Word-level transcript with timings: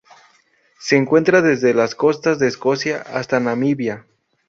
Se 0.79 0.95
encuentra 0.95 1.43
desde 1.43 1.75
las 1.75 1.93
costas 1.93 2.39
de 2.39 2.47
Escocia 2.47 3.03
hasta 3.03 3.39
Namibia. 3.39 4.07